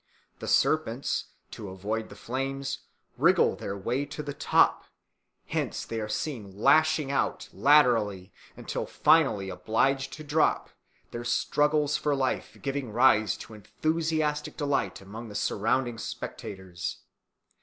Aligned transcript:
The 0.39 0.47
serpents, 0.47 1.25
to 1.51 1.69
avoid 1.69 2.09
the 2.09 2.15
flames, 2.15 2.79
wriggle 3.19 3.55
their 3.55 3.77
way 3.77 4.03
to 4.05 4.23
the 4.23 4.33
top, 4.33 4.85
whence 5.53 5.85
they 5.85 6.01
are 6.01 6.09
seen 6.09 6.57
lashing 6.57 7.11
out 7.11 7.49
laterally 7.53 8.33
until 8.57 8.87
finally 8.87 9.51
obliged 9.51 10.11
to 10.13 10.23
drop, 10.23 10.71
their 11.11 11.23
struggles 11.23 11.97
for 11.97 12.15
life 12.15 12.57
giving 12.63 12.91
rise 12.91 13.37
to 13.45 13.53
enthusiastic 13.53 14.57
delight 14.57 15.01
among 15.01 15.29
the 15.29 15.35
surrounding 15.35 15.99
spectators. 15.99 17.01